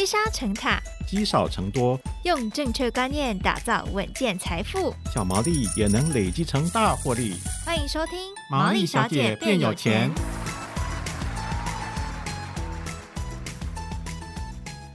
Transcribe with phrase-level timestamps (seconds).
[0.00, 7.34] 积沙成塔，积少成多，用正确观念打造稳健财富，小毛利也能累积成大获利。
[7.66, 8.18] 欢迎收听
[8.50, 10.10] 《毛利小姐变有钱》。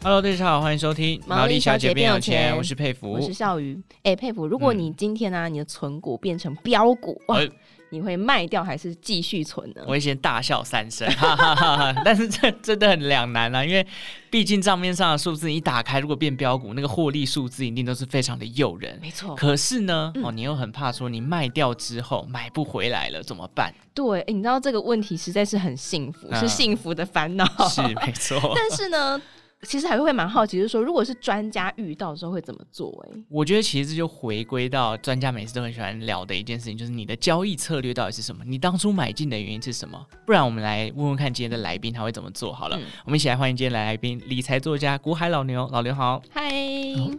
[0.02, 3.80] Hello，大家好，欢迎收听《毛利小姐变有钱》，我是佩服，我是少瑜。
[4.02, 7.38] 哎，佩服，如果你今天呢、啊，嗯、你的存股变成标股，哇！
[7.38, 7.48] 呃
[7.90, 9.82] 你会卖掉还是继续存呢？
[9.86, 13.86] 我会先大笑三声，哈哈哈哈， 但是这真的很两难啊，因为
[14.30, 18.98] 毕竟账面上的数字一打开，如果变标股，那个获利数字一定都是非常的诱人。
[19.02, 19.36] 没错。
[19.36, 23.74] 可是呢，嗯、哦，你又很怕说你卖掉之后买不回来了怎么办？
[23.94, 27.46] 对，你知道这个问题实在是很幸福，嗯、是幸福的烦恼。
[27.70, 28.40] 是没错。
[28.56, 29.22] 但是呢。
[29.64, 32.92] 其实还会蛮好奇，就是说，如果是专家遇到的时候会怎么做？
[33.08, 38.44] 哎，我觉得其实这就回归到专家每次都很喜欢聊的一件事情，就是你的交易策略到底是什么？
[38.46, 40.00] 你当初买进的原因是什么？
[40.26, 42.54] 不然我们来问问看今天的来宾他会怎么做。
[42.54, 46.52] 好了，嗯、我们一起来欢迎今天的来宾，理财作家古海老牛，老牛好，嗨，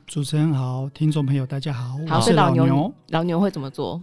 [0.07, 4.01] 主持人好，听众朋友大家好，好，是老牛，老牛会怎么做？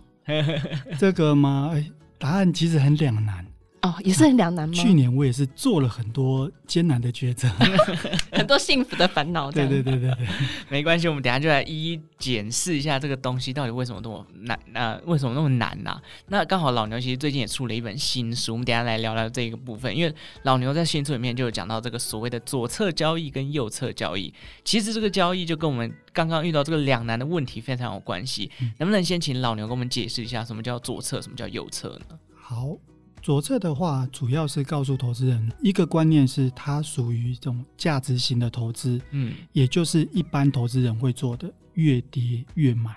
[0.99, 1.71] 这个吗？
[1.73, 1.85] 哎，
[2.17, 3.45] 答案其实很两难。
[3.83, 4.73] 哦，也是很两难吗？
[4.73, 7.49] 去年我也是做了很多艰难的抉择，
[8.31, 9.51] 很多幸福的烦恼。
[9.51, 10.27] 对对对对对，
[10.69, 14.57] 没关系，我们等下就来一一检视一下这个东西到底为什么那么难？
[14.71, 16.01] 那、呃、为什么那么难呢、啊？
[16.29, 19.93] 那刚好老牛其实最近也出了一本新书，我们等下来聊聊这个部分。
[19.93, 28.49] 因为老牛在新书里面就有讲到这个所谓的左侧交易跟右侧交易，其实这个交易就跟我们刚刚遇到这个两难的问题非常有关系。
[28.61, 32.17] 嗯、能不能先请老牛给我们解释一下什么叫左侧，什么叫右侧呢？
[32.33, 32.77] 好。
[33.23, 42.91] 左侧的话，主要是告诉投资人一个观念，是它属于一种价值型的投资，嗯，也就是一般投资人会做的，越跌越买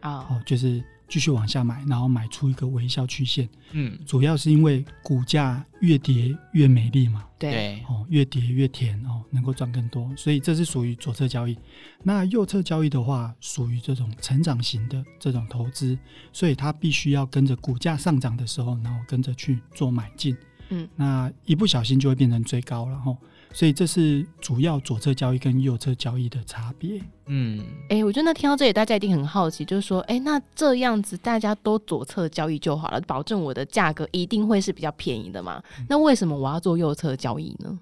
[0.00, 0.82] 啊，哦，就是。
[1.08, 3.48] 继续往下买，然后买出一个微笑曲线。
[3.72, 7.24] 嗯，主要是因为股价越跌越美丽嘛。
[7.38, 11.56] 对，哦，越跌越甜哦，能够赚更多，所以这是属于左侧交易。
[12.02, 15.96] 那右侧交易的话，属于这种成长型的这种投资，
[16.32, 20.36] 所以它必须要跟着股价上涨的时候，然后跟着去做买进。
[20.70, 23.16] 嗯，那一不小心就会变成追高了哈。
[23.52, 27.00] 所以这是主要左侧交易跟右侧交易的差别。
[27.26, 27.60] 嗯，
[27.90, 35.62] 哎、欸，我觉得听到这里，大家一定很好奇，就是说，哎、欸，那这样子大家都左侧交易就好了，保证我的价格一定会是比较便宜的嘛？
[35.78, 37.78] 嗯、那为什么我要做右侧交易呢？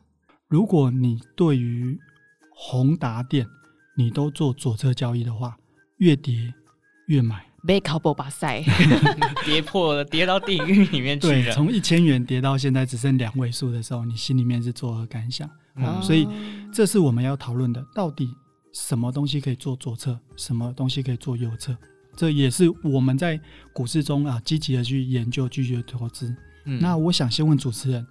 [0.48, 1.98] 如果你对于
[2.50, 3.46] 宏达店
[3.96, 5.56] 你都做左侧交易的话，
[5.98, 6.52] 越跌
[7.06, 7.45] 越买。
[7.66, 8.62] 被考博巴塞
[9.44, 11.44] 跌破了，跌到地狱里面去了。
[11.44, 15.50] 对，从一千元跌到现在只剩两位数的时候，你心里面是作何感想？
[16.00, 16.28] 所以
[16.72, 18.32] 这是我们要讨论的，到底
[18.72, 21.76] 什么东西可以做左侧，什么东西可以做右侧？
[22.16, 23.38] 这也是我们在
[23.74, 26.34] 股市中啊积极的去研究、拒绝投资。
[26.64, 28.06] 嗯、那我想先问主持人，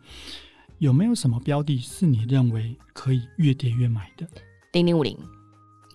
[0.77, 4.27] 有没有什么标的是你认为可以越跌越买的？
[4.73, 5.17] 零零五零，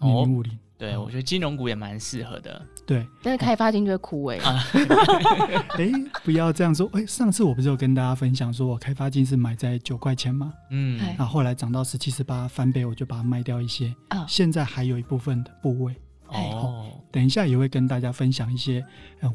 [0.01, 0.59] 零零五零。
[0.81, 2.67] 对，我觉得金融股也蛮适合的。
[2.87, 4.41] 对，但是开发金就会枯萎。
[5.77, 5.93] 哎，
[6.25, 6.89] 不要这样说。
[6.95, 10.55] 哎，上次我不是有跟大家分享说，我开发金是买在九块钱吗？
[10.71, 13.95] 嗯，然后后来涨到十七、十八翻倍，我就把它卖掉一些。
[14.09, 15.95] 啊，现在还有一部分的部位。
[16.29, 18.83] 哦，等一下也会跟大家分享一些，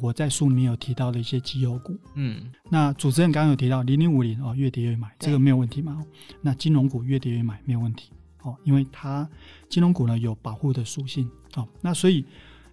[0.01, 1.95] 我在书里面有提到的一些绩优股。
[2.16, 6.01] 嗯，那主持人刚刚有提到零零五零哦，越跌越买，这个没有问题嘛？
[6.41, 8.11] 那金融股越跌越买没有问题。
[8.45, 9.28] 哦，因为它
[9.67, 12.23] 金融股呢有保护的属性，哦，那所以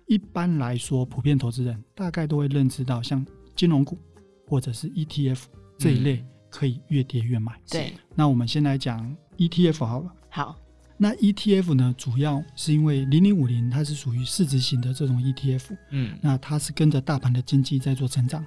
[0.06, 3.24] 一般来说，普遍投资人大概都会认知到，像
[3.56, 3.98] 金融股
[4.46, 5.44] 或者是 ETF
[5.78, 7.58] 这一类可以越跌越买。
[7.70, 10.12] 对、嗯，那我们先来讲 ETF 好了。
[10.28, 10.56] 好，
[10.98, 18.44] 那 ETF 呢，主要是因为零零五零它是属于市值型的这种 ETF，嗯，那它是跟着大盘的经济在做成长，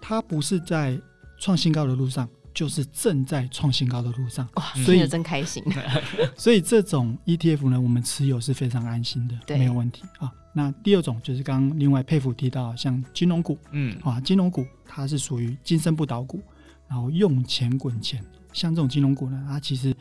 [0.00, 0.98] 它不是在
[1.38, 2.26] 创新高的路上。
[2.54, 5.62] 就是正在创新高的路上，哇，所以真开心。
[6.36, 10.32] 所以这种 ETF 呢，我们持有是非常安心的，没有问题啊。
[10.54, 16.42] 那第二种就是刚刚另外佩服提到，像金融股，嗯，啊，金融股它是属于金身不倒股，
[16.86, 18.22] 然后用钱滚钱。
[18.52, 19.96] 像这种金融股呢，它其实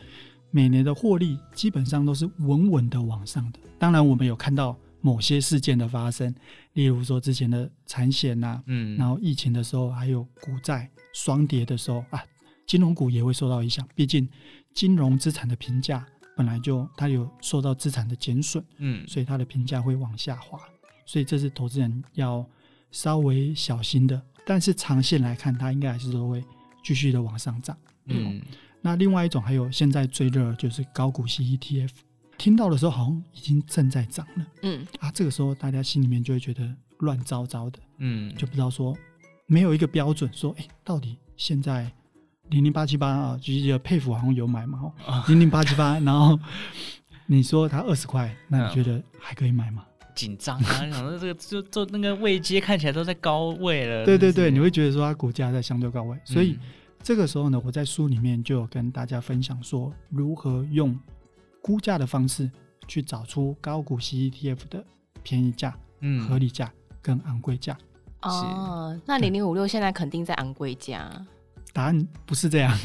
[0.50, 3.60] 每年的获利基本上都是稳稳的往上的。
[3.80, 6.36] 当然，我们有看到某些事件的发生，
[6.74, 12.22] 例如说之前的产险呐，嗯，然后疫情的时候，还有股债双跌的时候啊。
[12.66, 14.28] 金融股也会受到影响，毕竟
[14.74, 16.06] 金融资产的评价
[16.38, 20.60] 本来就它有受到资产的减损，嗯，所以它的评价会往下滑，
[21.06, 22.48] 所以这是投资人要
[22.92, 24.22] 稍微小心的。
[24.46, 26.44] 但是长线来看，它应该还是都会
[26.84, 28.42] 继续的往上涨，嗯。
[28.82, 31.92] 那另外一种还有现在最热就是高股息 ETF，
[32.38, 38.98] 听到的时候好像已经正在涨了，嗯啊，这个时候大家心里面就会觉得乱糟糟的，嗯，就不知道说
[39.46, 41.92] 没有一个标准说，哎，到底现在。
[42.52, 44.94] 零零八七八啊，就是佩服好像有买嘛，
[45.28, 46.38] 零零八七八， 然后
[47.26, 49.84] 你说它二十块，那你觉得还可以买吗？
[50.14, 50.64] 紧张啊！
[50.92, 54.06] 想说这个就就那个位阶看起来都在高位了。
[54.06, 56.60] 对对对，你会觉得说它股价在相对高位，所以
[57.02, 61.00] 这个时候呢，我在书里面就有跟大家分享说，如何用
[61.62, 62.52] 估价的方式
[62.88, 64.84] 去找出高股息 ETF 的
[65.24, 66.70] 便宜价、嗯，合理价
[67.02, 67.78] 跟昂贵价。
[68.24, 71.10] 哦，那零零五六现在肯定在昂贵价。
[71.74, 72.78] 答案不是这样。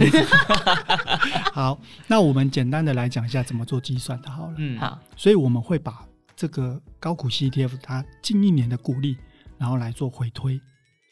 [1.53, 4.55] 好，那我们简单的来讲一下怎么做计算的，好了。
[4.59, 4.99] 嗯，好。
[5.17, 6.07] 所以我们会把
[6.37, 9.17] 这个高股息 ETF 它近一年的股利，
[9.59, 10.61] 然后来做回推。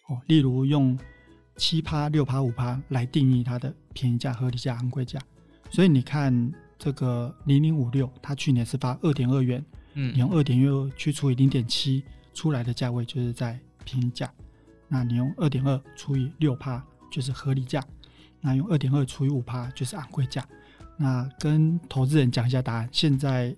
[0.08, 0.96] 哦，例如用
[1.56, 5.18] 七趴、六趴、五趴来定义它的便宜价、合理价、昂贵价。
[5.70, 12.04] 所以你看这个零零五六，它去年是发二点二元，嗯，你用二点二去除以零点七，
[12.34, 14.30] 出来的价位就是在便宜价。
[14.86, 16.84] 那你用二点二除以六趴。
[17.14, 17.80] 就是合理价，
[18.40, 20.44] 那用二点二除以五趴就是昂贵价。
[20.96, 23.54] 那跟投资人讲一下答案，现在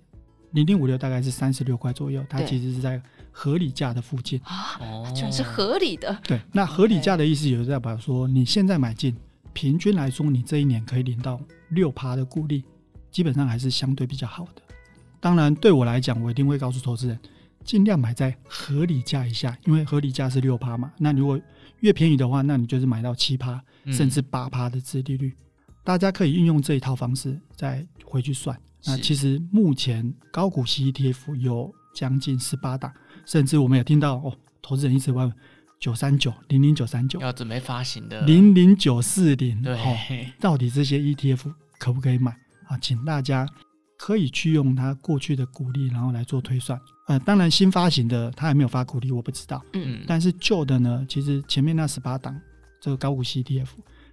[0.50, 3.00] 零零五六大概是三十六块左右，它其实是在
[3.32, 6.14] 合理价的附近啊，居然是合理的。
[6.22, 9.16] 对，那合理价的意思也是代表说，你现在买进，
[9.54, 12.62] 平均来说，你这一年可以领到六趴的股利，
[13.10, 14.60] 基本上还是相对比较好的。
[15.18, 17.18] 当然，对我来讲，我一定会告诉投资人，
[17.66, 20.92] 尽量买在合理价以下，因为合理价是六趴嘛。
[20.96, 21.38] 那如果
[21.80, 23.60] 越便宜的话，那你就是买到七趴
[23.92, 25.34] 甚至八趴的殖利率。
[25.36, 25.42] 嗯。
[25.84, 28.56] 大家可以运用这一套方式再回去算。
[28.84, 32.92] 那其实目前高股息 ETF 有将近十八档，
[33.26, 35.30] 甚至我们有听到哦，投资人一直问
[35.80, 39.96] 九三九零零九三九要准备发行的零零九四零，对，哦，
[40.40, 42.30] 到底这些 ETF 可不可以买
[42.68, 42.78] 啊？
[42.78, 43.46] 请大家。
[43.96, 46.80] 可以去用它过去的股利，然后来做推算。
[47.06, 49.62] 呃，当然新发行的它还没有发股利，我不知道。
[49.72, 52.38] 嗯，但是旧的呢，其实前面那十八档
[52.80, 53.68] 这个高股息 ETF，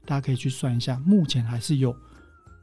[0.05, 1.95] 大家可以去算一下，目前还是有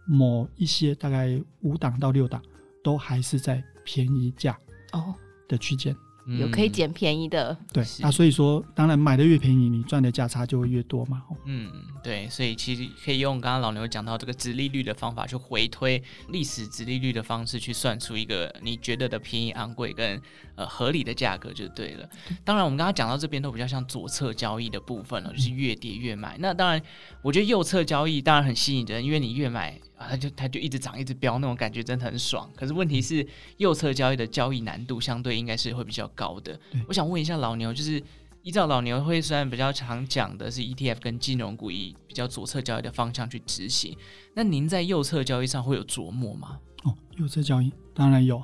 [0.07, 2.41] 某一些大概五档到六档
[2.83, 4.57] 都还是在便宜价
[4.93, 5.15] 哦
[5.49, 5.95] 的区间。
[6.39, 11.23] 有可以捡便宜的，嗯、对，那所以说，当然买的越便宜，你赚的价差就会越多嘛。
[11.47, 11.71] 嗯，
[12.03, 20.21] 对，所以其实可以用刚刚老牛讲到这个直利率的方法去回推历史直利率的方式去算出一个你觉得的便宜、昂贵跟
[20.55, 22.09] 呃合理的价格就对了。
[22.45, 26.37] 当然，我们刚刚讲到这边都比较像左侧交易的部分了，就是越跌越买。
[26.39, 26.81] 那当然，
[27.23, 29.79] 我觉得右侧交易当然很吸引人，因为你越买。
[30.01, 32.51] 啊，它就它就一直涨，一直飙，那种感觉真的很爽。
[32.57, 33.27] 可是问题是，
[33.59, 36.59] 右侧交易的交易难度相对应该是会比较高的。
[36.89, 38.03] 我想问一下老牛，就是
[38.43, 43.95] 依照老牛会虽然比较常讲的是 ETF 跟金融股以比较左侧交易的方向去执行，
[44.35, 46.59] 那您在右侧交易上会有琢磨吗？
[46.85, 48.43] 哦，右侧交易当然有。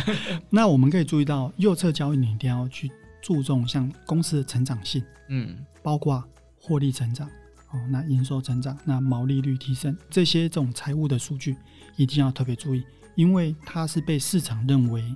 [0.50, 6.22] 那我们可以注意到，右侧交易你一定要去注重像公司的成长性，嗯，包括
[6.60, 7.26] 获利成长。
[7.70, 11.54] 哦，那营收增长，那毛利率提升，这些这种财务的数据
[11.96, 12.82] 一定要特别注意，
[13.14, 15.14] 因为它是被市场认为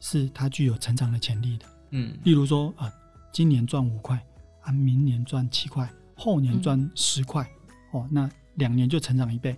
[0.00, 1.64] 是它具有成长的潜力的。
[1.92, 2.92] 嗯，例如说啊，
[3.32, 4.22] 今年赚五块，
[4.60, 7.42] 啊，明年赚七块，后年赚十块，
[7.94, 9.56] 嗯，哦，那两年就成长一倍，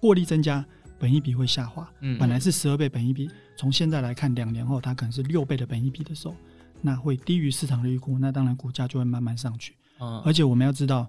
[0.00, 0.64] 获利增加，
[0.98, 1.88] 本一比会下滑。
[2.00, 6.34] 嗯，本来是十二倍本一比，从现在来看，两年后它可能是六倍的本一比的时候，
[6.82, 9.76] 那会低于市场的预估，那当然股价就会慢慢上去。
[10.00, 11.08] 嗯，而且我们要知道。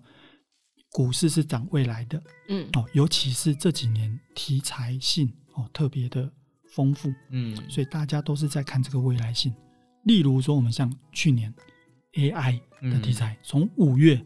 [0.92, 6.32] 股市是涨未来的，嗯，哦，尤其是这几年题材性哦特别的
[6.66, 9.54] 丰富，嗯，所以大家都是在看这个未来性。
[10.04, 11.54] 例如说，我们像去年
[12.14, 14.20] AI 的题材，从五月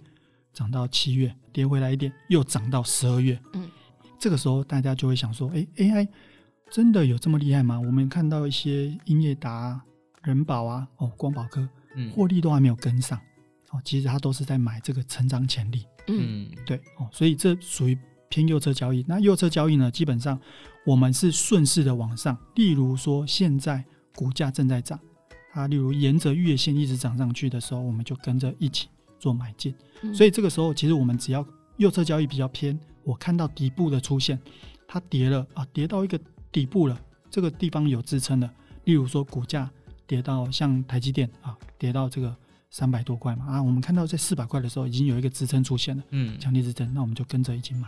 [0.53, 3.69] 涨到七月，跌回来一点，又涨到十二月，嗯，
[4.19, 6.07] 这个时候大家就会想说，哎，AI
[6.69, 7.79] 真的有这么厉害吗？
[7.79, 9.81] 我们看到一些英业达、
[10.23, 13.19] 人保啊，哦，光宝科，嗯，获利都还没有跟上，
[13.71, 15.85] 哦，其实他都是在买这个成长潜力。
[16.19, 17.97] 嗯，对哦，所以这属于
[18.29, 19.03] 偏右侧交易。
[19.07, 20.39] 那右侧交易呢，基本上
[20.85, 22.37] 我们是顺势的往上。
[22.55, 23.83] 例如说，现在
[24.15, 24.99] 股价正在涨，
[25.53, 28.87] 啊，例如沿着月线一直涨上去的时候，我们就跟着一起
[29.19, 29.73] 做买进。
[30.01, 30.13] 嗯。
[30.13, 31.45] 所以这个时候，其实我们只要
[31.77, 34.39] 右侧交易比较偏，我看到底部的出现，
[34.87, 36.19] 它跌了啊，跌到一个
[36.51, 36.99] 底部了，
[37.29, 38.49] 这个地方有支撑的。
[38.85, 39.69] 例如说，股价
[40.07, 42.35] 跌到像台积电啊，跌到这个。
[42.71, 47.87] 三百多块嘛啊，我们看到在四百块的时候已经有一个支撑出现了，嗯，强力支撑，那我们就跟着一起买。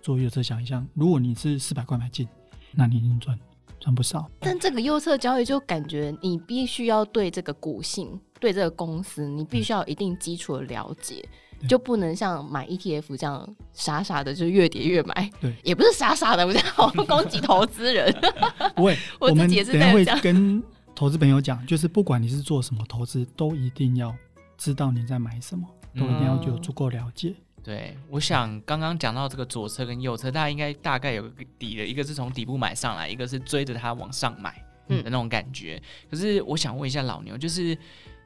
[0.00, 2.26] 做右侧想一想，如果你是四百块买进，
[2.72, 3.36] 那你已经赚
[3.80, 4.30] 赚不少。
[4.38, 11.28] 但这个右侧交易就感觉你必须要对这个股性、对这个公司，你必须要有一定基础的了解，
[11.60, 15.28] 嗯，就不能像买 ETF 这样傻傻的就越跌越买。
[15.40, 16.66] 对， 也不是傻傻的，我这样
[17.06, 18.10] 攻击投资人。
[18.76, 20.62] 不会，我自己也是在会跟。
[21.00, 24.14] 投资朋友讲，就是不管你是做什么投资，都一定要
[24.58, 25.66] 知道你在买什么，
[25.96, 27.34] 都一定要有足够了解。
[27.64, 35.80] 对，我想刚刚讲到这个左侧跟右侧，大家应该大概有个底的，一个是从底部买上来，一个是追着它往上买的那种感觉。
[35.82, 37.74] 嗯、可是我想问一下老牛，就是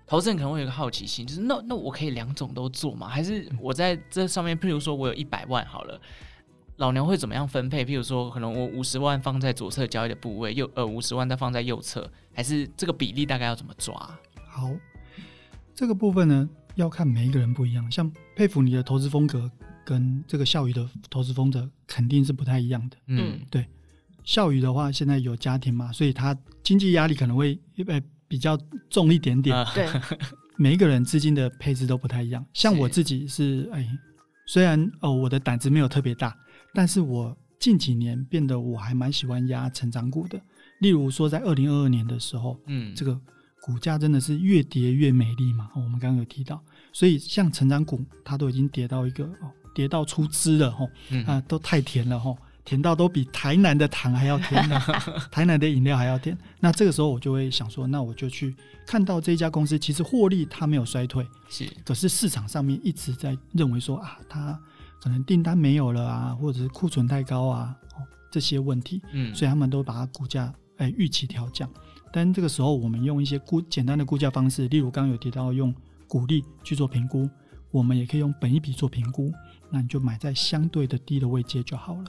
[0.05, 3.07] 投资人可能会有个好奇心，就是那那我可以两种都做吗？
[3.09, 6.01] 还是我在这上面，譬如说我有一百万好了，
[6.77, 7.85] 老娘会怎么样分配？
[7.85, 13.95] 譬如说，可能我五十万放在左侧交易的部位，右呃五十万再放在右侧，还是这个比例大概要怎么抓？
[14.49, 14.71] 好，
[15.75, 16.49] 这个部分呢？
[16.77, 19.49] 要看每一个人不一样，像佩服你的投资风格
[19.85, 22.97] 跟这个孝瑜的投资风格肯定是不太一样的。
[23.07, 23.65] 嗯，对，
[24.25, 28.59] 孝瑜的话现在有家庭嘛，所以他经济压力可能会呃比较
[28.91, 29.57] 重一点点。
[29.73, 29.89] 对，
[30.57, 32.45] 每一个人资金的配置都不太一样。
[32.53, 33.89] 像我自己是哎，
[34.49, 36.37] 虽然哦我的胆子没有特别大，
[36.75, 40.41] 但是我近几年变得我还蛮喜欢压成长股的。
[40.81, 43.19] 例如说在二零二二年的时候，嗯，这个。
[43.67, 45.71] 股价真的是越跌越美丽嘛？
[45.75, 46.63] 我们刚刚有提到，
[46.93, 50.87] 所以像成长股，它都已经跌到一个哦，跌到出汁了吼，
[51.27, 54.79] 啊，都太甜了吼，甜到都比台南的糖还要甜呢，
[55.33, 56.37] 台南的饮料还要甜。
[56.61, 58.55] 那这个时候我就会想说，那我就去
[58.87, 64.61] 看到这家公司其实获利它没有衰退，是，可是市场上面一直在认为说啊，它
[65.05, 71.69] 可能订单没有了啊，或者是库存太高啊，哦，这些问题，嗯，所以他们都把它股价哎预期调降。
[72.11, 75.75] 但这个时候，我们用一些估简单的估价方式，例如刚刚有提到用
[76.09, 77.29] 股利去做评估，
[77.71, 79.31] 我们也可以用本一笔做评估，
[79.69, 82.05] 那你就买在相对的低的位阶就好了。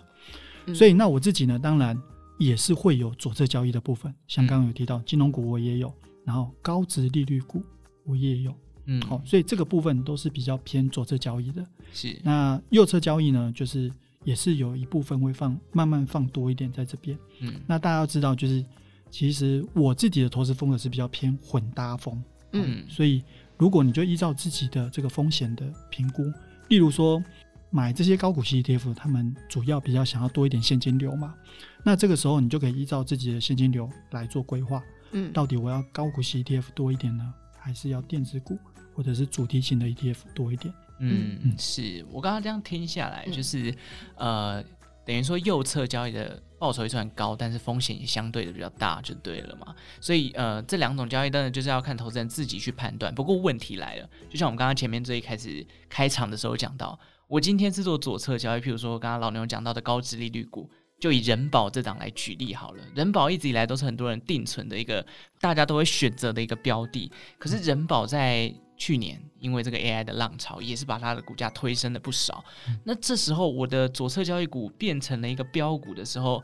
[0.68, 2.02] 嗯、所以，那我自己呢，当然
[2.40, 7.62] 也是会有左侧交易的部分，像刚刚有提到金融股我也有，然后高值利率股
[8.06, 8.56] 我也有，
[8.86, 11.66] 嗯，好、哦，所以这个部分都是比较偏左侧交易的。
[11.94, 13.92] 是，那右侧交易呢，就是
[14.24, 17.18] 也是有一部分会放慢慢放多一点在这边。
[17.42, 18.64] 嗯，那大家要知道就是。
[19.12, 23.24] 其实我自己的投资风格是比较偏混搭风，嗯，所以
[23.58, 26.24] 如果你就依照自己的这个风险的评估，
[26.68, 27.24] 例如说
[27.70, 31.34] 买这些高股息 ETF，他们主要比较想要多一点现金流嘛，
[31.82, 38.58] 那这个时候你就可以依照自己的现金流来做规划，嗯，到底我要高股息 ETF 多一点呢，还是要电子股
[38.96, 40.74] 或者是主题型的 ETF 多一点？
[41.00, 43.70] 嗯嗯，是我刚刚这样听下来，就是、
[44.16, 44.66] 嗯、呃。
[45.06, 49.76] 等于说右侧交易的报酬也算高，但是风险也相对的比较大，就对了嘛。
[50.02, 53.14] 所以呃，这两种交易当然就是要看投资人自己去判断。
[53.14, 60.68] 不过问题来了，就像我们刚刚前面最一开始开场的时候讲到，我今天是做左侧交易，譬如说刚刚老牛讲到的高值利率股，
[61.00, 62.84] 就以人保这档来举例好了。
[62.96, 65.06] 人保一直以来都是很多人定存的一个，
[65.40, 67.12] 大家都会选择的一个标的。
[67.38, 72.44] 可是人保在去年因为这个 AI 的浪潮，也是把它的股价推升了不少。
[72.68, 76.44] 嗯、那这时候我的左侧交易股变成了一个标股的时候，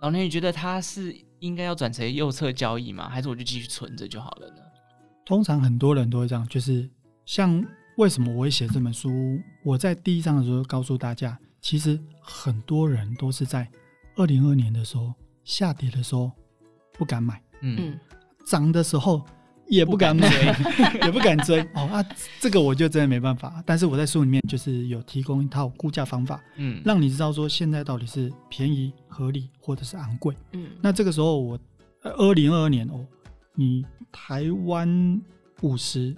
[0.00, 3.08] 老牛，你觉得它是应该要转成右侧交易吗？
[3.08, 4.56] 还是我就继续存着就好了呢？
[5.24, 6.88] 通常很多人都会这样，就是
[7.24, 7.64] 像
[7.96, 9.38] 为什么我会写这本书？
[9.62, 13.70] 我在第一章的时候告诉大家，其实很多人都是在
[14.16, 16.32] 二零二二年的时候下跌的时候
[16.92, 17.98] 不敢买，嗯，
[18.44, 19.24] 涨的时候。
[19.68, 20.28] 也不敢买，
[21.04, 22.04] 也不敢追哦啊，
[22.40, 23.62] 这个我就真的没办法。
[23.66, 30.70] 但是我在书里面就是有提供一套估价方法，嗯，让你知道说现在到底是便宜、合理或者是昂贵，嗯。
[30.80, 31.58] 那这个时候我
[32.02, 33.06] 二零二二年哦，
[33.54, 35.20] 你台湾
[35.60, 36.16] 五十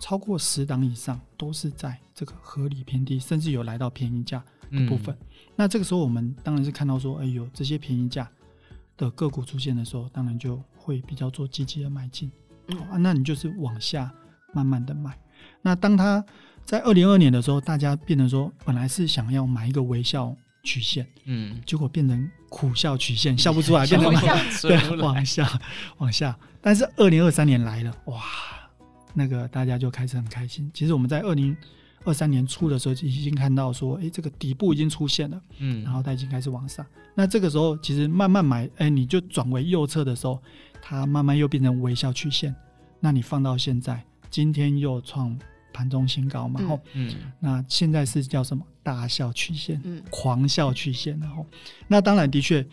[0.00, 4.42] 超过十档以上都是在这个合理偏低，甚至有来到便宜价
[4.72, 5.14] 的部分。
[5.14, 8.28] 嗯、那这个时候我们当然是看到说，哎呦，这些便宜价
[8.96, 12.30] 的个股出现的时候，当然就会比较做积极的买进。
[12.90, 14.10] 啊，那你就是往下
[14.52, 15.16] 慢慢的买。
[15.62, 16.24] 那当他
[16.64, 25.60] 在二零二二年的时候，大家变成说，本来是想要买一个微笑曲线，嗯，结果变成苦笑曲线，笑不出来， 变成往下， 对，往下，
[25.98, 26.36] 往下。
[26.60, 28.22] 但是二零二三年来了，哇，
[29.14, 30.70] 那个大家就开始很开心。
[30.72, 31.56] 其实我们在二零
[32.04, 36.84] 二三年初的时候就已经看到说，哎，这个底部已经出现了，嗯，然后它已经开始往上。
[37.14, 40.40] 那这个时候其实慢慢买，哎，你就转为右侧的时候。
[40.80, 42.54] 它慢慢又变成微笑曲线，
[42.98, 45.38] 那你放到现在，今天又创
[45.72, 46.60] 盘中新高嘛？
[46.66, 48.64] 吼，嗯，那现在是叫什么？
[48.82, 51.46] 大笑曲线，嗯，狂笑曲线，然后，
[51.86, 52.66] 那当然的确，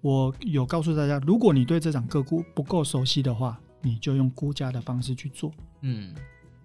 [0.00, 6.14] 我有告诉大家，如果你对这场个股不够熟悉的话，你就用估价的方式去做，嗯，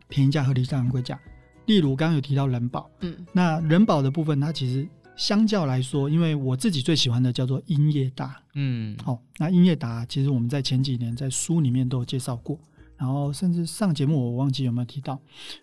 [0.07, 1.19] 便宜价、合理价、昂贵价。
[1.65, 4.87] 例如刚刚有提到人保，嗯，那人保的部分，它其实。
[5.15, 12.59] 相较来说，因为我自己最喜欢的叫做英业达，嗯，好、哦，那英业达其实我们在前几年在书里面都有介绍过，
[12.97, 15.19] 然后甚至上节目我忘记有没有提到，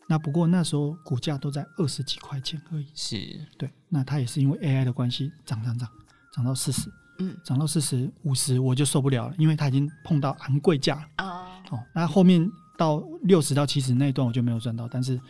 [0.09, 3.17] 那不过那时候股价都在二十几块钱而已，是。
[3.59, 5.89] 对，那它也是因为 AI 的关系涨涨涨，
[6.33, 6.89] 涨到四十，
[7.19, 15.21] 嗯，涨到四十五十我就受不了了，因为它已经碰到昂贵价啊，哦，那后面到六十到七十那一段我就没有赚到，但是。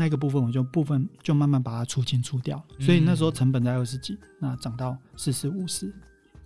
[0.00, 2.60] 那个部分我就部分就慢慢把它出清出掉。
[2.80, 5.92] 所以那时候成本在二十几，那涨到四十五十。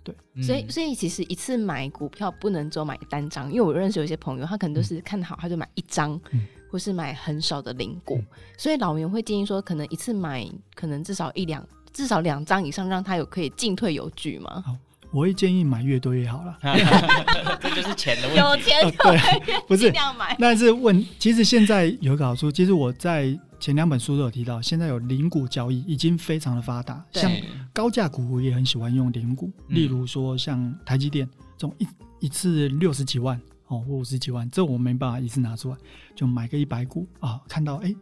[0.03, 8.17] 对，所以所以其实一次买股票不能只有买单张，因为我认识有些朋友，他可能都是看好他就买一张，嗯、或是买很少的零股。
[8.17, 8.27] 嗯、
[8.59, 14.61] 所以老袁会建议说，可能一次买可能至少一两，至少两张以上，让他有可以进退有据嘛。
[14.61, 14.77] 好，
[15.15, 16.59] 我会建议买越多越好了。
[17.63, 18.41] 这就是钱的问题。
[18.41, 19.17] 有钱就会
[19.47, 20.37] 越 不是尽量买。
[20.39, 23.39] 但是问，其实现在有个好处，其实我在。
[23.61, 27.33] 前两本书都有提到，现在有零股交易已经非常的发达，像
[27.73, 31.87] 高价股我也很喜欢用零股，例如说像台积电这种一
[32.27, 35.79] 一次六十几万哦或五十几万，这我没办法一次拿出来，
[36.15, 37.97] 就买个一百股啊，看到哎、欸，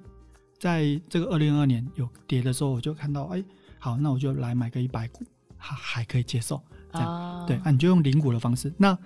[0.59, 3.45] 在这个二零二二年有跌的时候，我就看到哎、欸，
[3.79, 5.23] 好，那我就来买个一百股，
[5.57, 6.61] 还还可以接受，
[6.93, 8.73] 这样、哦、对啊，你就用零股的方式。
[8.77, 8.97] 那。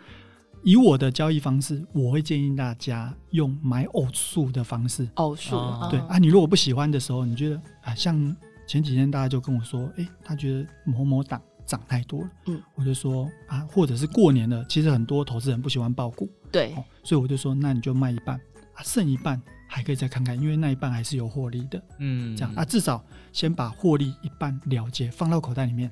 [0.63, 5.09] 以我的交易方式，我会建议大家用买偶数的方式。
[5.15, 5.55] 偶数，
[5.91, 18.35] 对啊，你如果不喜欢的时候，你觉得啊，像前几天大家就跟我说，哎、欸，他觉得某某档涨太多了，嗯，我就说啊，或者是过年了，其实很多投资人不喜欢爆股，对、哦，所以我就说，那你就卖一半，
[18.75, 25.89] 啊，剩一半还可以再看看，因为那一半还是有获利的，嗯，这样啊，至少先把获利一半了结放到口袋里面，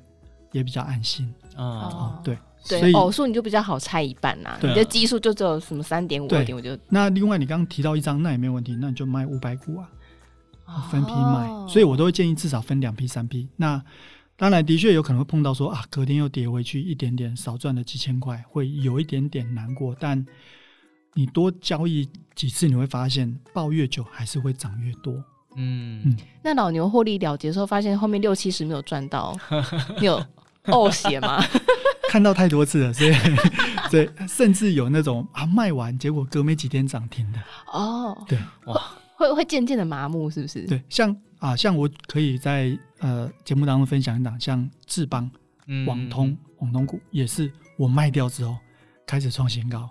[0.55, 2.37] 也比较安心啊、哦哦，对。
[2.67, 13.47] 对，偶数你就比较好猜一半呐、啊，你的基数就只有什么三点五二点，我就那另外你刚刚提到一张，那也没有问题，那你就卖五百股啊，分批卖，哦、所以我都会建议至少分两批三批。
[13.55, 13.79] 那
[14.35, 19.95] 当然的确有可能会碰到说啊，隔天又跌回去一点点，少赚了几千块，会有一点点难过。
[19.99, 20.25] 但
[21.13, 25.13] 你多交易几次，你会发现抱越久还是会涨越多。
[25.55, 29.37] 嗯嗯，那老牛获利了结的时候，发现后面六七十没有赚到，
[30.01, 30.19] 你有
[30.73, 31.43] 呕血吗？
[32.09, 33.13] 看到太多次了，所以
[33.89, 37.39] 所以甚至有那种啊卖完结果隔没几天涨停的。
[37.73, 38.37] 哦，对。
[38.65, 38.81] 哇，
[39.15, 40.65] 会会渐渐的麻木是不是？
[40.65, 45.29] 对，像啊像我可以在呃节目当中分享一档，像智邦、
[45.85, 48.57] 网通、网通股也是我卖掉之后
[49.05, 49.89] 开始创新高，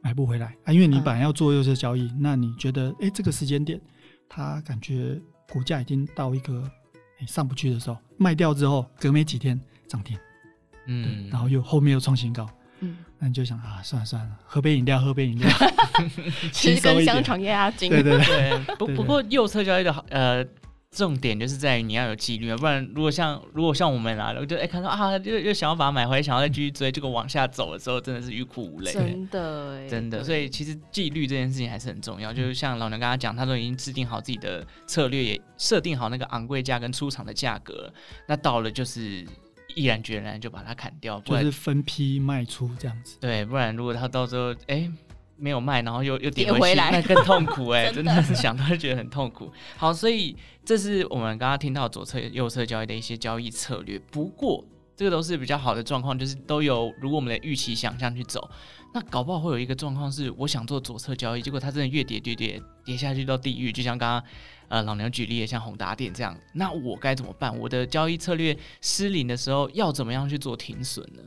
[0.00, 0.56] 买不回来。
[0.64, 3.80] 啊，因为你本来要做右侧交易，嗯、那你觉得哎、欸、这个时间点
[4.28, 5.20] 它感觉
[5.52, 6.68] 股价已经到一个、
[7.20, 10.18] 欸、上不去的时候，卖掉之后隔没几天涨停。
[10.86, 12.46] 嗯，然后又后面又创新高，
[12.80, 15.48] 嗯，那你就想啊，算了算了，喝杯饮料，喝杯饮料，
[16.52, 17.88] 其实跟香肠压压惊。
[17.88, 20.44] 对对对，不不过右侧交易的呃
[20.90, 28.92] 重点就是在于你要有纪律啊，不然如果像如果像我们啊，我就哎看到啊，又又想要把它买回来，想要再继续追，结果往下走的时候，真的是欲哭无泪。
[28.92, 32.30] 真的，真的，所以其实纪律这件事情还是很重要。
[32.30, 37.90] 就是像老娘刚刚讲，他都已经制定好自己的策略，也设定好那个昂贵价跟出场的价格，
[38.28, 39.26] 那到了就是。
[39.74, 43.16] 毅然决然就把它砍掉，就是分批卖出这样子。
[43.20, 44.92] 对，不然如果他到时候哎、欸、
[45.36, 49.52] 没有卖，然后又又跌回，回来，那更痛苦哎、 欸， 真的是想到就觉得很痛苦。
[49.76, 53.98] 好，所以这是我们刚刚听到左侧、右侧交易的一些交易策略。
[54.10, 54.64] 不过
[54.96, 58.50] 这个都是比较好的状况，就是都有如果我们的预期想象去走。
[58.92, 64.30] 那搞不好会有一个状况是，我想做左侧交易，结果它真的越跌越跌，跌下去到地狱，就像刚刚。
[64.68, 67.56] 呃，老娘举例的像宏达电这样，那我该怎么办？
[67.56, 71.22] 我的交易策略失灵的时候，要怎么样去做停损呢？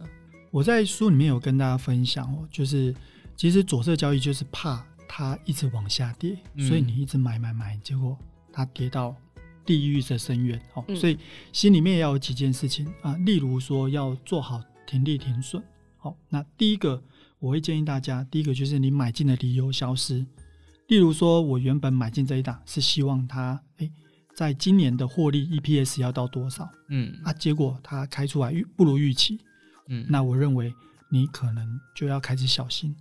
[0.49, 2.93] 我在书里面有跟大家分享哦，就是
[3.35, 6.35] 其实左侧交易就是怕它一直往下跌，
[6.67, 8.17] 所以你一直买买买，结果
[8.51, 9.15] 它跌到
[9.67, 10.83] 地狱的深渊哦。
[10.87, 11.19] 嗯、所以
[11.51, 15.61] 心里面也要有几件事情啊，例如说要做好停利停损。
[15.97, 17.03] 好，那第一个
[17.37, 20.25] 我会建议大家，第一个就是你买进的理由消失。
[20.87, 23.91] 例如说，我原本买进这一档是希望它，诶，
[24.33, 26.69] 在今年的获利 EPS 要到多少？
[26.87, 29.37] 嗯，啊，结果它开出来预不如预期，
[29.89, 30.73] 嗯，那我认为
[31.11, 32.95] 你可能就要开始小心。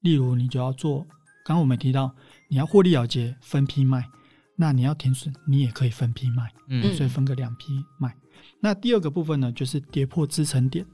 [0.00, 1.00] 例如，你就要做，
[1.44, 2.10] 刚刚我们提到
[2.48, 4.08] 你要获利了结，分批卖，
[4.56, 8.16] 那你要停损，你也可以分批卖，嗯，所以分个两批卖。
[8.58, 10.84] 那第二个部分呢，就是跌破支撑点。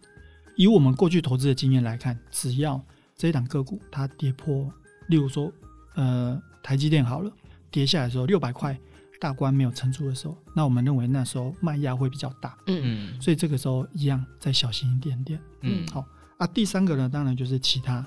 [0.57, 2.85] 以我们过去投资的经验来看，只要
[3.17, 4.71] 这一档个股它跌破，
[5.09, 5.51] 例如说。
[5.95, 7.31] 呃，台积电好了，
[7.71, 8.75] 跌下来的时候六百块
[9.21, 16.03] 大关没有撑住的时候，那我们认为那时候卖压会比较大，嗯，所以这个时候一样再小心一点点，嗯，好
[16.39, 16.47] 啊。
[16.47, 18.03] 第三个呢，当然就是其他，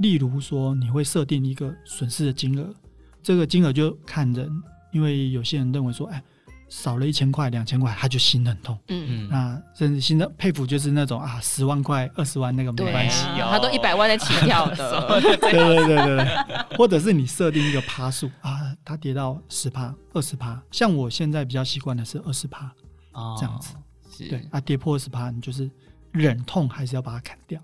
[0.00, 2.74] 例如说你会设定一个损失的金额，
[3.22, 4.50] 这个金额就看人，
[4.92, 6.22] 因为有些人认为说，哎。
[6.70, 8.78] 少了一千块、两千块，他就心很痛。
[8.88, 15.08] 嗯嗯，那甚至心的佩服就是那种啊，十万块、二十万那个没关系哦，他都一百万在起跳的。
[15.40, 22.70] 对对对对对，或者是你设定一个趴数啊，它跌到十趴、二十趴，像我现在比较习惯的是二十趴
[23.12, 23.74] 哦，这样子。
[24.10, 25.70] 是对啊，跌破二十趴，你就是
[26.12, 27.58] 忍痛还是要把它砍掉。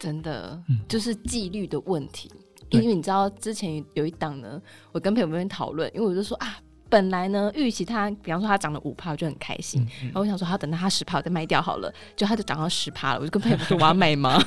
[0.00, 2.28] 真的，嗯，就是纪律的问题。
[2.70, 4.60] 因为你知道之前有一档呢，
[4.90, 6.58] 我跟朋友们讨论，因为我就说啊。
[6.90, 9.82] 本来呢，预期它，比方说它涨了五趴，我就很开心。
[9.82, 11.92] 嗯嗯、然后我想说，好，等到它十趴，我再卖掉好了。
[12.16, 14.40] 就它就涨到十趴了，我就跟朋友说 我要卖吗？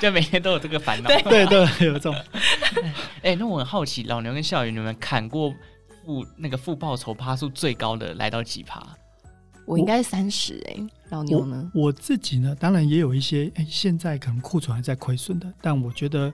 [0.00, 1.08] 就每天都有这个烦恼。
[1.08, 2.14] 对对对，有这种。
[3.22, 5.50] 哎、欸，那我很好奇，老牛跟笑宇，你们砍过
[6.04, 8.82] 负那个负报酬趴数最高的来到几趴？
[9.66, 10.76] 我应该是三十哎，
[11.10, 11.70] 老牛呢？
[11.74, 16.32] 我，我自己呢，当然也有一些哎、欸，现在可能库存还在亏损的，但我觉得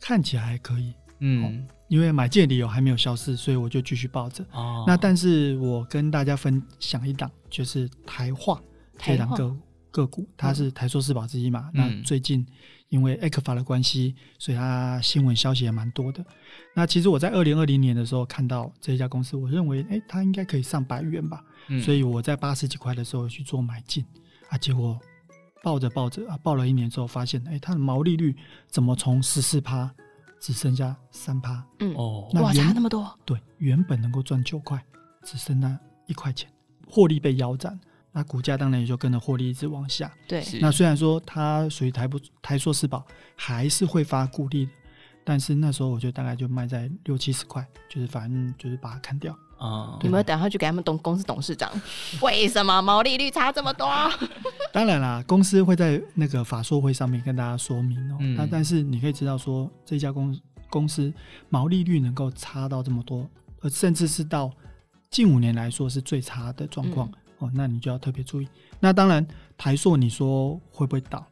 [0.00, 0.94] 看起来还可以。
[1.18, 1.44] 嗯。
[1.44, 1.52] 哦
[1.94, 4.44] 因为买进的理由还没有消失，所以我就继续抱着。
[4.50, 8.60] 哦，那但是我跟大家分享一档，就是台化
[8.98, 9.56] 这档个
[9.92, 11.70] 个股，它是台塑四宝之一嘛。
[11.72, 12.44] 嗯、那最近
[12.88, 16.24] 因为 ECFA 的关系，所以它新闻消息也蛮多的。
[16.74, 21.44] 那其实我在二零二零年的时候看到这一家公司，我认为哎，它应该可以上百元吧。
[21.68, 24.04] 嗯、所以我在八十几块的时候去做买进
[24.48, 24.98] 啊，结果
[25.62, 28.34] 抱着抱着啊，抱了一年之后发现，哎，它的毛利率
[28.66, 29.94] 怎么从十四趴？
[30.44, 33.10] 只剩下三趴，嗯哦，哇，差那么多。
[33.24, 34.78] 对，原本能够赚九块，
[35.22, 35.74] 只剩那
[36.06, 36.50] 一块钱，
[36.86, 37.80] 获利被腰斩，
[38.12, 40.12] 那股价当然也就跟着获利一直往下。
[40.28, 43.02] 对，那虽然说它属于台不台硕四宝，
[43.34, 44.72] 还是会发股利的，
[45.24, 49.98] 但是那时候我就大概就卖在六七十块，就是反正就是把它砍掉啊。
[50.02, 51.72] 有没有等下去给他们董公司董事长？
[52.20, 53.88] 为什么毛利率差这么多？
[54.74, 58.18] 当然啦，公司会在那个法说会上面跟大家说明哦。
[58.36, 60.36] 那、嗯、但是你可以知道说，这家公
[60.68, 61.14] 公司
[61.48, 64.50] 毛利率能够差到这么多，而甚至是到
[65.10, 67.14] 近五年来说是最差的状况、嗯、
[67.46, 68.48] 哦，那你就要特别注意。
[68.80, 69.24] 那当然，
[69.56, 71.24] 台硕你说会不会倒？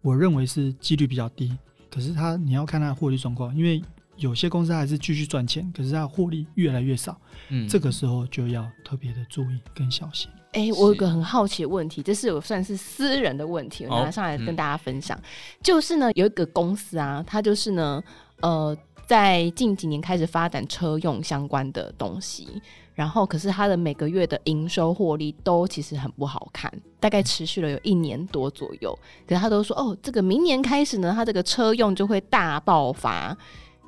[0.00, 1.58] 我认为是几率比较低。
[1.90, 3.82] 可是它你要看它的获利状况，因为。
[4.18, 7.20] 有些公司还是继续赚钱，可是它获利越来越少，
[7.50, 10.30] 嗯，这个时候就要特别的注意跟小心。
[10.56, 15.14] 哎、欸，我有个很好奇的问题，这是我算是私人的问题，我拿上来跟大家分享。
[15.14, 15.28] 哦嗯、
[15.62, 18.02] 就是呢，有一个公司啊，它就是呢，
[18.40, 18.74] 呃，
[19.06, 22.48] 在近几年开始发展车用相关的东西，
[22.94, 28.98] 然后可是它的每个月的营收获利都其实很不好看，大概持续了有一年多左右。
[29.28, 33.36] 可是他都说，哦，这个明年开始呢，它这个车用就会大爆发。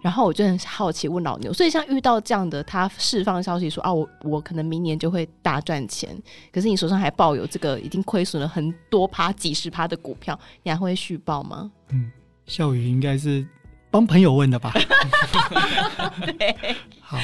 [0.01, 6.17] 然后我就很好奇问老牛，所以像遇到这样的，他释放消息说啊，我我可能明年就会大赚钱，
[6.53, 11.71] 可是你手上还抱有这个已经亏损了很多趴、几十趴的股票，你还会续报吗？
[11.91, 12.11] 嗯，
[12.47, 13.45] 笑宇应该是
[13.91, 14.73] 帮朋友问的吧？
[17.01, 17.19] 好，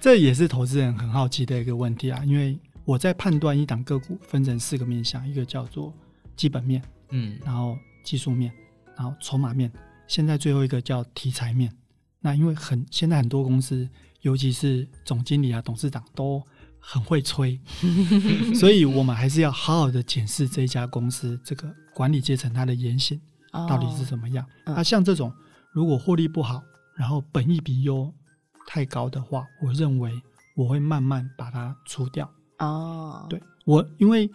[0.00, 5.92] 这也是投资人很好奇的一个问题啊，因为我在判断一档个股分成四个面向，一个叫做
[6.34, 8.50] 基本面，嗯，然后技术面，
[8.96, 9.70] 然后筹码面，
[10.08, 11.70] 现在最后一个叫题材面。
[12.20, 13.88] 那因为很现在很多公司，
[14.20, 16.42] 尤其是总经理啊、董事长都
[16.78, 17.58] 很会吹，
[18.54, 23.20] 所以我们还是要好好的检视这一家公司这个管理阶层他的言行
[23.68, 24.46] 到底是怎么样。
[24.66, 25.32] 那、哦啊、像这种
[25.72, 26.62] 如果获利不好，
[26.96, 28.12] 然后本益比又
[28.66, 30.12] 太高的话，我认为
[30.54, 32.30] 我会慢慢把它除掉。
[32.58, 34.30] 哦，对我，因为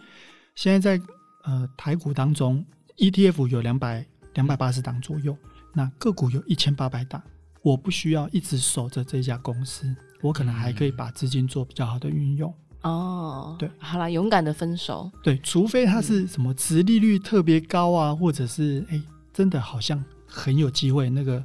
[0.56, 1.04] 现在在
[1.44, 2.64] 呃台股当中
[2.96, 5.36] ，ETF 有两百两百八十档左右，
[5.72, 7.22] 那个股有一千八百档。
[7.66, 12.54] 我不需要一直守着这家公司，我可能还可以把资金做比较好的运用。
[12.82, 15.10] 哦，对，好了，勇敢的分手。
[15.20, 19.02] 对，除非它是什么值利率特别高啊，或者是哎，
[19.32, 21.42] 真的好像很有机会，那个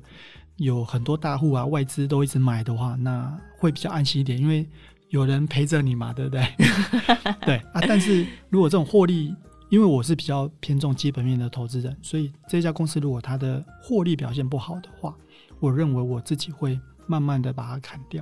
[0.57, 4.69] 有很多大户啊、外资都一直买的话，那会比较安心一点，因为
[5.09, 6.45] 有人陪着你嘛，对不对？
[7.41, 9.35] 对啊，但是如果这种获利，
[9.69, 15.17] 因为我是比较偏重基本面的投资人，所以这家公司如果它的获利表现不好的话，
[15.61, 18.21] 我认为我自己会慢慢的把它砍掉。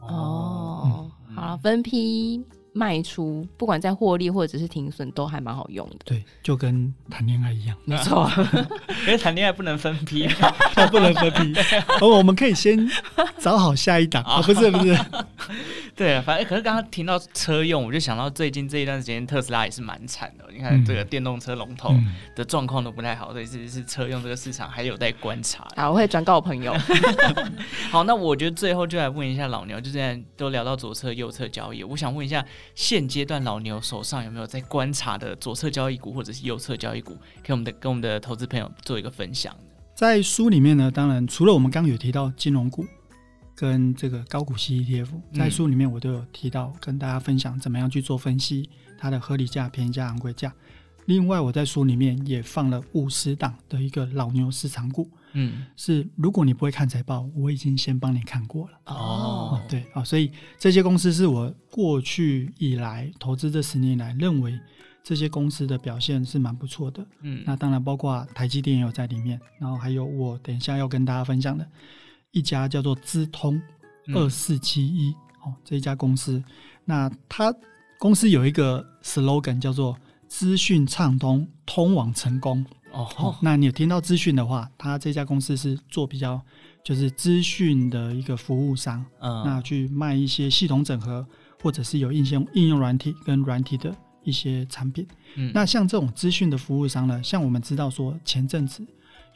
[0.00, 2.42] 哦，嗯、好，分批
[2.76, 5.96] 卖出，不管在获利或者是停损，都还蛮好用的。
[6.04, 8.30] 对，就跟谈恋爱一样， 没错。
[9.00, 10.28] 因为谈恋爱不能分批，
[10.92, 11.58] 不能分批。
[12.02, 12.78] 而我们可以先
[13.38, 14.94] 找好下一档啊，不是不是。
[15.94, 20.44] 对啊，反正可是刚刚听到车用，我就想到最近这一段时间特斯拉也是蛮惨的。
[20.52, 21.94] 你看这个电动车龙头
[22.34, 25.66] 的状况都不太好，所以是是车用这个市场还有待观察。
[25.76, 26.74] 好，我会转告我朋友。
[27.90, 39.54] 好，那我觉得最后就来问一下老牛，就这样都聊到左侧右侧交易，我想问一下，现阶段老牛手上有没有在观察的左侧交易股或者是右侧交易股，给我们的跟我们的投资朋友做一个分享？
[39.94, 42.84] 在书里面呢，当然除了我们刚刚有提到金融股。
[43.58, 50.52] 跟这个高股息 ETF，在书里面我都有提到，跟大家分享怎么样去做分析，它的合理价、便宜价、昂贵价。
[51.06, 58.78] 另外，我在书里面也放了五十档的一个老牛市场股，嗯，是如果你不会看财报，我已经先帮你看过了。
[58.86, 64.58] 哦，对啊，所以这些公司是我过去以来投资这十年来认为
[65.04, 67.06] 这些公司的表现是蛮不错的。
[67.20, 71.68] 嗯，那当然包括台积电也有在里面，然后还有我等一下要跟大家分享的。
[72.32, 73.60] 一家叫做资通
[74.14, 75.12] 二四七一
[75.44, 76.42] 哦，这一家公司，
[76.84, 77.54] 那它
[77.98, 82.64] 公司有一个 slogan 叫做“资讯畅通，通往成功”。
[82.96, 86.40] 哦，哦，那你有听到资讯的话，他这家公司是做比较
[86.82, 91.26] 就是资讯的一个服务商，嗯，那去卖一些系统整合
[91.62, 95.06] 或者是有应用应用软体跟软体的一些产品。
[95.34, 98.86] 嗯，那像这种资讯的服务商呢，像我们知道说前阵子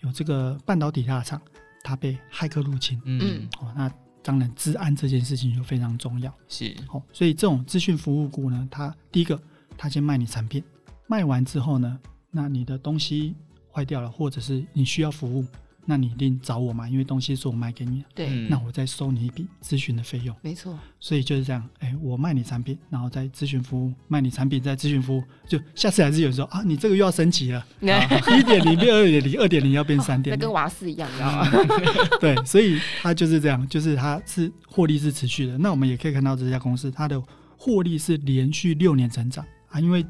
[0.01, 1.41] 有这个半导体大厂，
[1.85, 3.93] 它被骇客入侵，嗯，哦，那。
[4.23, 6.31] 当然，资安这件事情就非常重要。
[6.47, 9.41] 是，好，所以这种资讯服务股呢，它第一个，
[9.79, 10.63] 它先卖你产品，
[11.07, 11.99] 卖完之后呢，
[12.31, 13.35] 那你的东西
[13.73, 15.45] 坏掉了，或者是你需要服务。
[15.87, 20.79] 那你一定找我嘛，因为东西是我卖给你的，对，那我再收你一笔咨询的费用，没错。
[21.01, 31.51] 所以就是这样，哎，我卖你产品，然后再咨询服务，卖你产品再咨询服务，就下次还是有时候啊，你这个又要升级了， 一点零变二点零，二点零要变三点零，跟瓦斯一样，你知道吗？
[32.21, 35.59] 对，所以它就是这样，就是它是获利是持续的。
[35.59, 37.21] 那我们也可以看到这家公司，它的
[37.57, 40.05] 获利是连续六年成长啊，因为。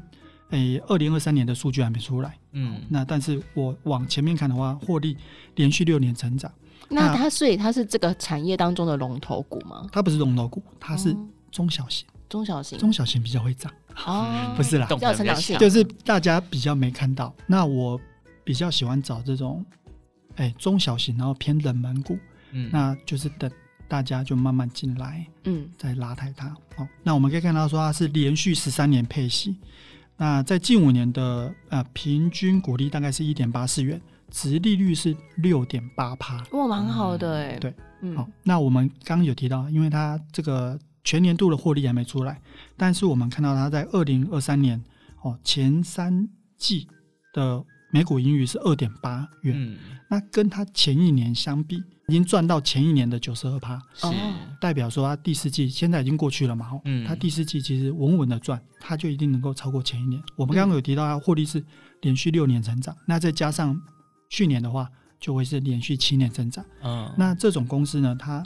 [0.51, 5.17] 诶，二零二三年的数据还没出来，嗯，那但是我往前面看的话，获利
[5.55, 6.51] 连续六年成长。
[6.89, 9.87] 那它所以它是这个产业当中的龙头股吗？
[9.91, 11.15] 它不是龙头股，它是
[11.49, 13.71] 中小型，中小型，中小型比较会涨。
[14.05, 17.33] 哦， 不是啦，比较成长性，就是大家比较没看到。
[17.47, 17.99] 那我
[18.43, 19.65] 比较喜欢找这种，
[20.35, 22.17] 诶，中小型然后偏冷门股，
[22.51, 23.49] 嗯，那就是等
[23.87, 26.47] 大家就慢慢进来，嗯，再拉抬它。
[26.75, 29.55] 哦，那我们可以看到说它是连续十三年配息。
[30.21, 37.59] 那在近五年的呃平均股利大概是一点八四元，值利率是六点八趴，哇，蛮好的哎、欸。
[37.59, 38.29] 对，嗯，好。
[38.43, 42.39] 那我们刚刚有提到，因为它这个全年度的获利还没出来，
[42.77, 44.79] 但是我们看到它在二零二三年
[45.23, 46.87] 哦前三季
[47.33, 49.77] 的每股盈余是二点八元，嗯，
[50.09, 51.83] 那跟它前一年相比。
[52.07, 54.05] 已经赚到前一年的九十二趴，是
[54.59, 56.69] 代表说它第四季现在已经过去了嘛？
[56.83, 60.21] 嗯，它第四季其实稳稳的赚，它就一定能够超过前一年。
[60.35, 61.63] 我们刚刚有提到它获利是
[62.01, 63.79] 连续六年成长，那再加上
[64.29, 64.89] 去年的话，
[65.21, 66.65] 就会是连续七年增长。
[66.83, 68.43] 嗯，那这种公司呢，它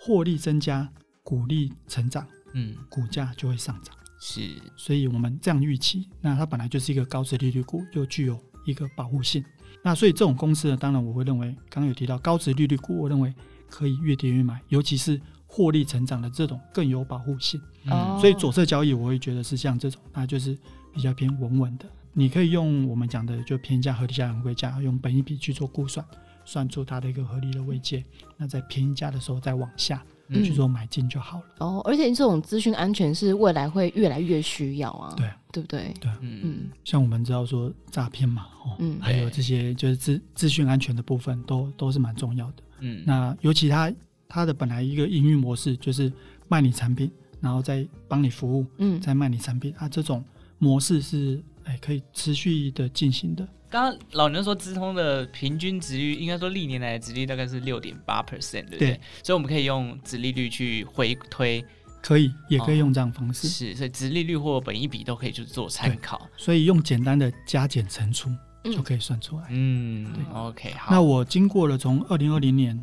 [0.00, 0.88] 获利增加，
[1.22, 3.94] 股利成长，嗯，股价就会上涨。
[4.20, 4.40] 是，
[4.76, 9.44] 所以我们这样预期，那它本来就是一个高值利率股，又具有一个保护性。
[9.82, 13.34] 那所以这种公司呢，当然我会认为，刚刚有提到高值利率股，我认为
[13.68, 17.60] 可以越跌越买，尤其是获利成长的这种更有保护性。
[17.84, 20.56] 嗯，所以左侧交易我会觉得是像这种，那就是
[20.92, 21.84] 比较偏稳稳的。
[22.12, 26.06] 你可以用我们讲的就便宜价、合理价、昂贵价，用本一比去做估算，
[26.44, 28.02] 算出它的一个合理的位阶。
[28.36, 30.02] 那在便宜价的时候再往下。
[30.30, 31.44] 去做买进就好了。
[31.58, 35.14] 哦，而且这种资讯安全是未来会越来越需要啊。
[35.16, 35.94] 对，对不对？
[36.00, 42.62] 对，嗯，像我们知道说诈骗嘛，哦，嗯，还有这些就是资资讯安全的部分，都都是蛮重要的。
[42.80, 43.92] 嗯，那尤其它
[44.28, 46.12] 它的本来一个营运模式就是
[46.48, 47.10] 卖你产品，
[47.40, 50.24] 然后再帮你服务，嗯，再卖你产品，啊，这种
[50.58, 53.46] 模式是哎可以持续的进行的。
[53.70, 58.92] 刚刚老牛说，资通的平均值率应该说历年来的值率大概是六点八 percent，对不对？
[58.92, 61.64] 对，所以我们可以用值利率去回推，
[62.00, 63.48] 可以，也可以用这样方式。
[63.48, 66.28] 哦、是，所以值利率或本益比都可以去做参考。
[66.36, 68.30] 所以用简单的加减乘除
[68.64, 69.46] 就可以算出来。
[69.50, 70.92] 嗯，对，OK，好。
[70.92, 72.80] 那我经过了从二零二零年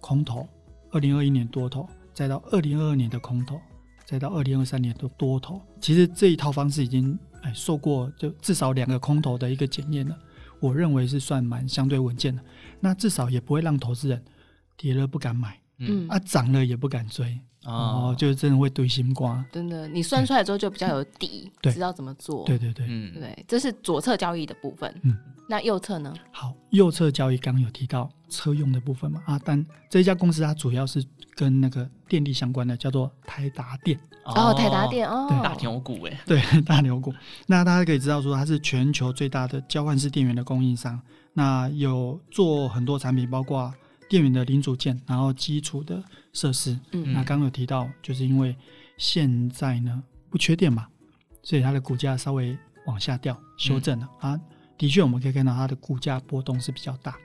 [0.00, 0.48] 空头，
[0.90, 3.60] 二零二一年多头，再到二零二二年的空头，
[4.04, 10.18] 再到二零二三年的多头，其实这一套方式已经哎受过就至少两个空头的一个检验了。
[10.58, 12.42] 我认为是算蛮相对稳健的，
[12.80, 14.24] 那至少也不会让投资人
[14.76, 19.44] 跌了不敢买，嗯啊涨了也不敢追，哦，就是真的会堆心瓜。
[19.52, 22.44] 真的，你算出来之后就比较有底，知道怎么做。
[22.44, 24.94] 对对对，嗯对，这是左侧交易的部分。
[25.02, 25.16] 嗯，
[25.48, 26.14] 那右侧呢？
[26.30, 31.04] 好，右侧交易刚刚有提到车用的部分嘛，啊，但这一家公司它主要是
[31.34, 33.98] 跟那个电力相关的，叫做台达电。
[34.24, 37.12] 哦，台达电哦，大牛股哎，对， 大牛股。
[37.46, 41.00] 那大家可以知道说，它是全球最大的交换式电源的供应商。
[41.34, 43.72] 那有做很多产品，包括
[44.12, 46.78] 电源的零组件，然后基础的设施。
[46.90, 48.54] 嗯，那刚刚有提到，就是因为
[48.98, 50.86] 现在呢不缺电嘛，
[51.42, 54.40] 所以它的股价稍微往下掉，修正了、嗯、啊。
[54.76, 57.16] 的确，我们可以看到它的股价波动是比较大。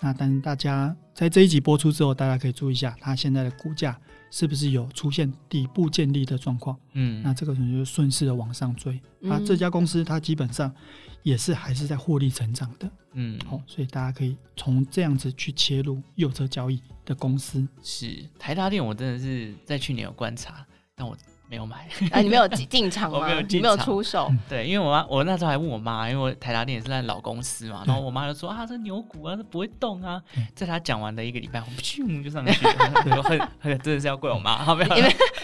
[0.00, 3.96] 那但大家在这一集播出之后，大家可以注意一下，它现在的股价。
[4.34, 6.74] 是不是有出现底部建立的状况？
[6.94, 8.98] 嗯，那这个可能就是顺势的往上追。
[9.28, 10.74] 啊，这家公司它基本上
[11.22, 12.90] 也是还是在获利成长的。
[13.12, 17.66] 嗯，好，所以大家可以从这样子去切入右侧交易的公司。
[17.82, 21.16] 是台达电，我真的是在去年有观察，但我
[21.52, 23.18] 没有买啊，你没有进进场吗？
[23.20, 24.32] 我没有进场，没有出手。
[24.48, 30.18] 对，因为我妈，我那时候还问我妈，因为我台达电也是在老公司嘛，然后我妈就说啊，这牛股啊，这不会动啊。
[30.54, 32.72] 在她讲完的一个礼拜，我咻就上去了，
[33.22, 34.96] 很很真的是要怪我妈，好不好？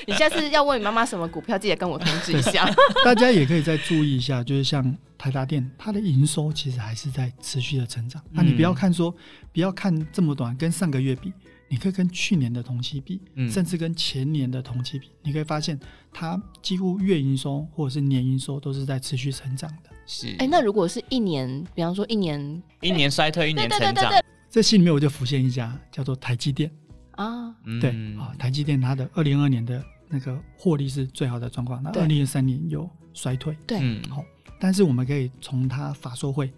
[0.06, 2.66] 你下次要问你妈妈什么股票，记得跟我通知一下。
[3.04, 8.22] 大家也可以再注意一下，就是像台达电，它的营收其实还是在持续的成长。
[8.30, 9.14] 那、嗯啊、你不要看说，
[9.52, 11.34] 不要看这么短，跟上个月比。
[11.68, 15.78] 你可以跟去年的同期比，嗯、甚至跟前年的同期比，你可以发现
[16.10, 19.90] 它几乎月营收或者是年营收都是在持续成长的。
[20.06, 24.10] 是，哎、欸，那如果是一年，比方说一年一年衰退，一年成长，
[24.48, 26.70] 这戏里面我就浮现一家叫做台积电。
[27.10, 33.78] 啊，对啊，台积电它的二零二年的那个获利是最好的状况，那二零二三年有衰退，对，
[34.08, 36.50] 好、嗯，但是我们可以从它法说会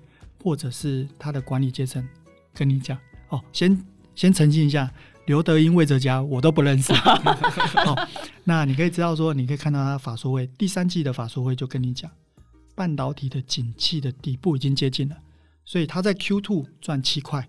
[0.45, 2.09] 或者是它的管理阶层
[2.55, 2.97] 跟你讲。
[3.31, 3.77] 哦，先。
[4.21, 4.93] 先澄清一下，
[5.25, 6.93] 刘德英、魏哲家我都不认识。
[6.93, 7.97] 好，
[8.45, 12.11] 那你可以知道说，你可以看到他法说会第三季的法说会就跟你讲，
[12.75, 15.17] 半导体的景气的底部已经接近了，
[15.65, 17.49] 所以他在 Q two 赚七块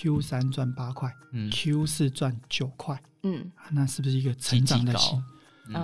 [0.00, 5.22] ，Q 三赚八块，嗯，Q 四赚九块，嗯，那是不是一个成长的型，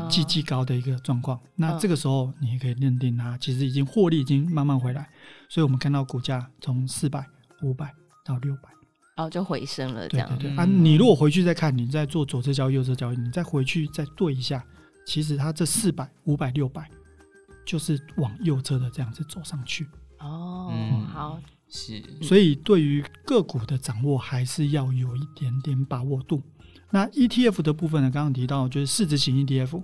[0.09, 1.39] 极极高的一个状况？
[1.55, 5.07] 那这个时候你也可以认定它其实已经获利已经慢慢回来，
[5.51, 7.27] 所以我们看到股价从四百、
[7.61, 7.93] 五百
[8.25, 8.71] 到六百。
[9.16, 10.64] 哦，就回升了，这样对对对啊！
[10.64, 14.64] 你如果回去再看，你再做左侧交易、右侧交易，你再回去再对一下，
[15.07, 16.90] 其实它这四百、五百、六百，
[17.64, 19.87] 就是往右侧的这样子走上去。
[20.18, 22.03] 哦，嗯、好，是。
[22.20, 26.42] 所以对于个股的掌握，还是要有一点点把握度。
[26.90, 28.11] 那 ETF 的部分呢？
[28.11, 29.83] 刚刚提到就是市值型 ETF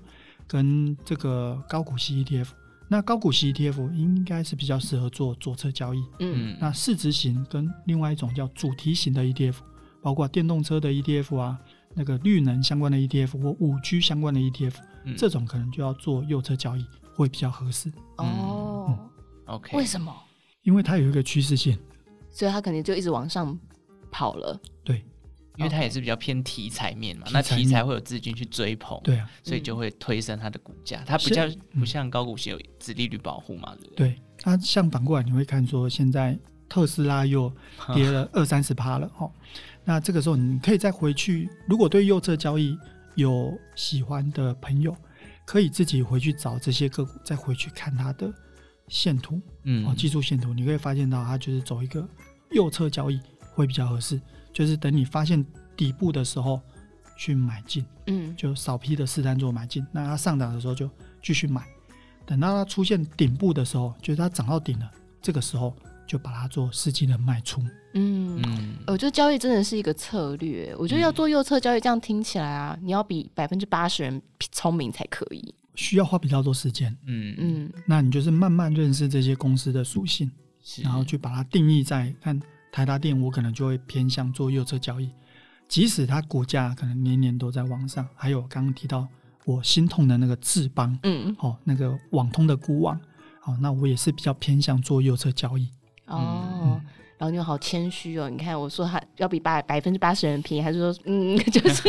[0.49, 2.49] 跟这个高股息 ETF。
[2.93, 9.55] 那高股息 ETF 应该是比较适合做左侧交易，嗯，那市值型跟另外一种叫主题型的 ETF，
[10.03, 11.57] 包括电动车的 ETF 啊，
[11.95, 14.75] 那个绿能相关的 ETF 或五 G 相关的 ETF，
[15.05, 17.93] 嗯，这种可能就要做右侧交易会比较合适。
[18.17, 19.11] 哦，嗯
[19.55, 20.13] ，OK，为什么？
[20.65, 21.79] 因为它有一个趋势线，
[22.29, 23.57] 所以它肯定就一直往上
[24.11, 24.61] 跑了。
[24.83, 25.05] 对。
[25.61, 31.03] 因为它也是比较偏题材面嘛，那题材会有资金去追捧，对啊，所以就会推升它的股价。
[31.07, 31.47] 它比较
[31.79, 34.09] 不像高股息有子利率保护嘛，对不对？
[34.09, 37.53] 对，它像反过来你会看说，现在特斯拉又
[37.95, 39.31] 跌了二三十趴了哦。
[39.85, 42.79] 那这个时候你可以再回去，如果对右侧交易
[43.17, 44.97] 有喜欢的朋友，
[45.45, 48.33] 可以自己回去找这些个股，再回去看它的
[48.89, 52.09] 线图，嗯，哦，技术线图，你可以发现到它就是走一个
[52.53, 53.21] 右侧交易
[53.55, 54.21] 会比较合适。
[54.53, 55.45] 就是等你发现
[55.77, 56.61] 底部的时候
[57.17, 59.87] 去买进，嗯，就少批的试单做买进。
[59.93, 60.89] 那它上涨的时候就
[61.23, 61.67] 继续买，
[62.27, 65.75] 等到它出现顶部的时候，就是它涨到顶了，这个时候
[66.07, 67.63] 就把它做实际的卖出。
[67.95, 70.75] 嗯嗯，我觉得交易真的是一个策略。
[70.79, 76.97] 我觉得要做右侧交易，这样听起来啊，你要比百分之八十人聪明才可以，需要花比较多时间。
[77.07, 80.31] 嗯嗯，那你就是慢慢认识这些公司的属性，
[80.83, 82.41] 然后去把它定义在看。
[82.73, 85.11] 台达电，我可能就会偏向做右侧交易，
[85.69, 88.07] 即使它股价可能年年都在往上。
[88.15, 89.07] 还有刚刚提到
[89.45, 92.99] 我心痛的那个智邦，嗯，哦，那个网通的股网，
[93.45, 95.69] 哦，那我也是比较偏向做右侧交易。
[96.07, 96.45] 哦。
[96.63, 96.81] 嗯
[97.21, 101.83] 然后你好谦虚哦，你看我说他要比八百分之八十人便宜，还是说嗯， 就是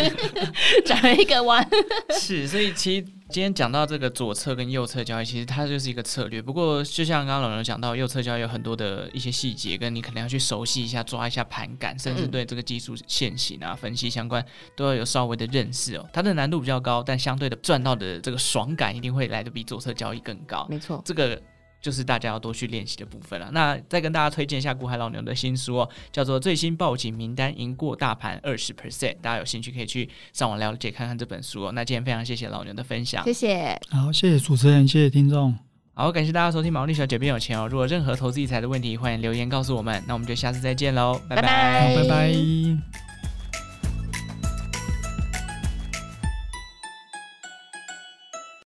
[0.84, 1.66] 转了一个弯。
[2.20, 6.42] 是，所以其实今天讲到这个左侧跟右侧交易，其实它就是一个策略。
[6.42, 16.06] 不过就像刚刚老刘讲到，右侧交易有很多的一些细节，跟你可能要去熟悉一下，抓一下盘感，甚至对这个技术线型啊分析相关都要有稍微的认识哦。
[16.12, 20.68] 它的难度比较高，但相对的赚到的这个爽感一定会来得比左侧交易更高。
[20.70, 21.42] 没错，这个。
[21.82, 23.50] 就是大家要多去练习的部分了。
[23.52, 31.72] 那再跟大家推荐一下股海老牛的新书哦，叫做《最新报警名单赢过大盘二十 percent》，大家有兴趣可以去上网了解看看这本书哦。
[31.74, 33.80] 那今天非常谢谢老牛的分享，谢谢。
[33.90, 35.58] 好，谢谢主持人，谢谢听众。
[35.94, 37.68] 好，感谢大家收听《毛利小姐变有钱》哦。
[37.68, 40.02] 如果任何投资理财的问题，欢迎留言告诉我们。
[40.08, 41.96] 那我们就下次再见喽，拜拜，拜拜。
[41.96, 43.11] 好，拜拜。